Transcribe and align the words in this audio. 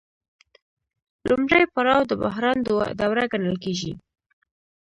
لومړی 1.29 1.63
پړاو 1.73 2.01
د 2.07 2.11
بحران 2.23 2.57
دوره 2.99 3.23
ګڼل 3.31 3.55
کېږي 3.63 3.93